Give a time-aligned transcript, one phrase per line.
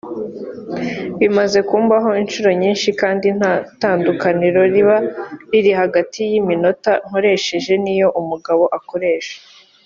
[1.19, 4.97] bimaze kumbaho inshuro nyinshi kandi nta tandukaniro riba
[5.51, 9.35] riri hagati y’iminota nkoresha n’iyo umugabo akoresha